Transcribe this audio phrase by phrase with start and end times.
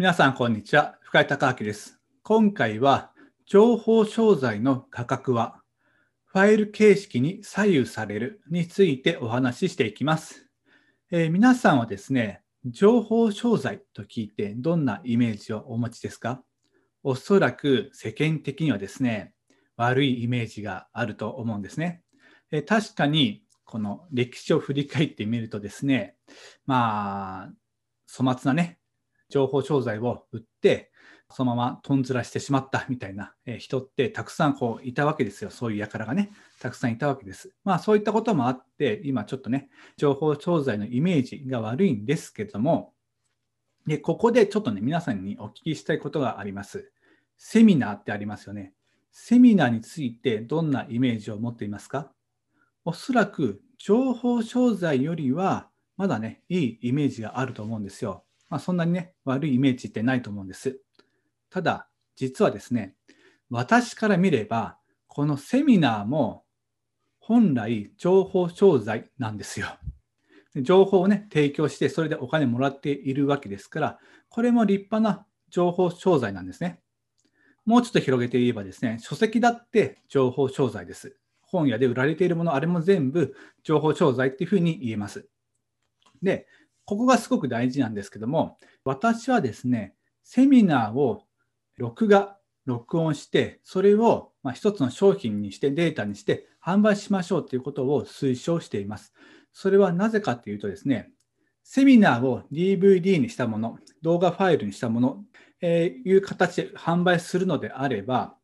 [0.00, 0.96] 皆さん、こんにちは。
[1.02, 2.00] 深井隆明です。
[2.22, 3.12] 今回は、
[3.44, 5.60] 情報商材の価格は、
[6.24, 10.48] ファイル形式に左右されるについてお話ししていきます。
[11.10, 16.42] えー、皆さんはですね、情報商材と聞いてどんなイメージをお持ちですか？
[17.02, 19.34] おそらく世間的にはですね、
[19.76, 22.00] 悪いイメージがあると思うんですね。
[22.50, 26.16] えー、確かに、この歴史を振り返ってみるとですね、
[26.64, 27.52] まあ、
[28.10, 28.78] 粗末なね、
[29.30, 30.90] 情報商材を売って、
[31.32, 35.50] そのままとんずらしてしまったみたいな人ってたくさんこういたわけですよ。
[35.50, 37.54] そういう輩がね、たくさんいたわけです。
[37.62, 42.92] まあそういったこともあって、今ちょっとね、情報商材のイメージが悪いんですけども、
[43.86, 46.92] で、ここでちょっとね、皆さんにお聞きしたいことがあります。
[47.38, 48.74] セミナーってありますよね。
[49.12, 52.12] セミナーについてどんなイメージを持っていますか？
[52.84, 58.24] おそらく情報商材よりはまだね、いいイメージがあると思うんですよ。
[58.50, 60.80] まあ、そんなにね、悪いイメージってないと思うんです。
[61.48, 62.96] ただ、実はですね、
[63.48, 66.44] 私から見れば、このセミナーも
[67.18, 69.68] 本来情報商材なんですよ。
[70.56, 73.98] 情報をね、提供して、それでお金もらっているわけですから、
[74.28, 76.80] これも立派な情報商材なんですね。
[77.64, 81.16] もうちょっと広げて言えばですね、書籍だって情報商材です。
[81.42, 85.28] 本屋で売られているもの、あれも全部情報商材っていうふうに言えます。
[86.22, 86.46] で、
[86.90, 91.22] ここがすごく大事なんですけども、私はですね、セミナーを
[91.76, 99.14] 録画、録音して、それをま一つの商品にして、データにして販売しましょうということを推奨しています。
[99.52, 101.12] それはなぜかというとですね、
[101.62, 105.24] セミナーを DVD にしたもの、動画ファイルにしたもの、
[105.60, 108.34] えー、いう形で販売するのであれば、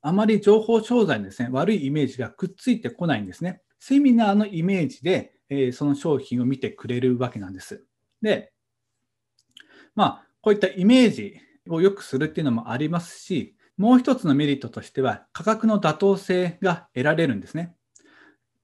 [0.00, 3.62] あまり情報商材にですね、悪いイメージがくっついてこないんですね。
[3.80, 7.84] セミナーのイメージでえその商品を見てくれるわけなんです。
[8.22, 8.52] で、
[9.94, 17.74] まあ、こういったイメージを良くするっていうのもありますし、もう一つのメリットとしては、価格の妥当性が得られるんですね。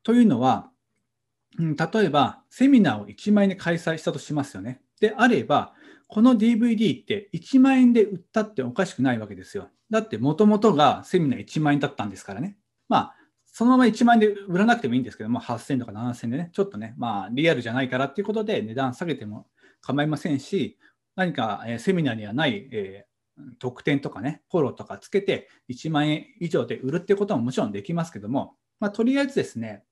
[0.03, 0.71] というのは、
[1.59, 4.81] 例えば、セミナーを1万円で開催したとしますよね。
[5.01, 5.75] であれば、
[6.09, 9.71] この DVD って1万円で売ったっておかしくないわけですよ。
[9.91, 12.59] だって、もともとがセミナー1万円だったんですからね。
[12.89, 13.17] まあ、
[13.57, 19.47] そのまま1万円で売らなくてもいいんですけども、8000とか7000でね、ちょっとね、まあ、リアルじゃないからっていうことで値段下げても
[19.81, 20.77] 構いませんし、
[21.15, 29.85] 何か、えセミナーにはない、えー、特典とかね、フォローとかつけて1万円以上で売るっていうことももちろんできますけども、まあ、とりあえずですね、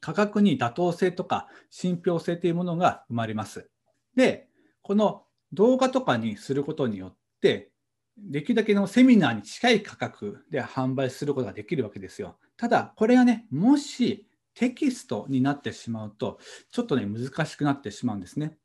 [0.00, 3.68] 価格に妥当性とか信憑性というものが生まれます。
[4.14, 4.46] で、
[4.82, 7.72] この動画とかにすることによって、
[8.16, 12.38] できるだけのセミナーに近い価格で販売することができるわけですよ。
[12.56, 16.38] ただ、これがね、もしテキストになってしまうと、
[16.70, 18.56] ちょっとね、難しくなってしまうんですね。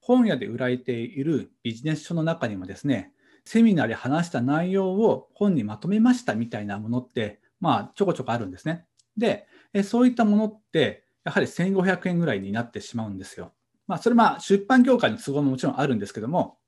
[0.00, 3.12] 本屋で売られているビジネス書の中にもですね、
[3.44, 8.86] セミナーで話した内容を本にまとめましたみたいなものって、まあ、ちょこちょこあるんですね。
[9.16, 9.46] で、
[9.82, 13.52] そういったものって、やはり1500円ぐらいになってしまうんですよ。
[13.86, 16.58] まあ、それまあ出版業界の都合ももちろんあるんですけども、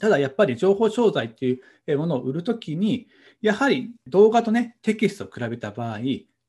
[0.00, 3.08] ただやっぱり情報商材っていうものを売るときに、
[3.40, 5.98] やはり動画とね、テキストを比べた場合、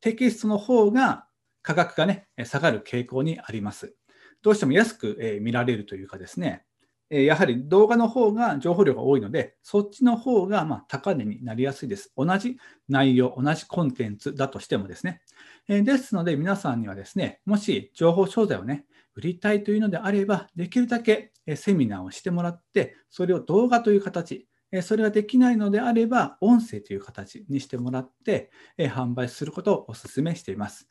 [0.01, 1.27] テキストの方が
[1.61, 3.95] 価格がね、下がる傾向にあります。
[4.41, 6.63] どうしても安く見られるというかですね、
[7.09, 12.11] やはり動画の方が情報量が多いので、そっちの方がま高値になりやすいです。
[12.17, 12.57] 同じ
[12.87, 15.21] 内容、同じコンテンツだとしてもですね。
[15.67, 24.47] ですので、皆さんにはですね、もし情報商材をね、売りたいというのであれば、できるだけセミナーをしてもらって、それを動画という形、
[24.81, 30.87] それができないのであれば、音声という形にしてもらって、販売することをお勧めしています。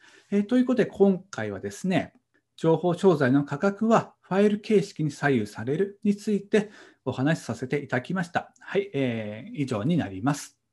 [0.48, 2.14] ということで、今回はですね、
[2.56, 6.70] 情報商材の価格はファイル形式に左右されるについて
[7.04, 8.54] お話しさせていただきました。
[8.60, 10.63] はい、えー、以上になります。